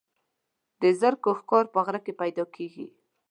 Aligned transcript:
د 0.81 0.83
زرکو 1.01 1.29
ښکار 1.39 1.65
په 1.73 1.79
غره 1.85 1.99
کې 2.05 2.13
پیدا 2.21 2.43
کیږي. 2.55 2.85